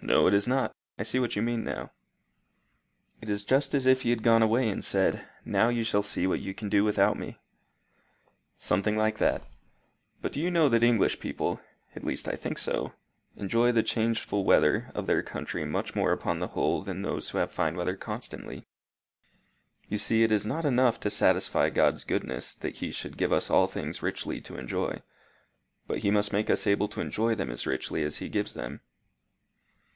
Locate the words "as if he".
3.74-4.10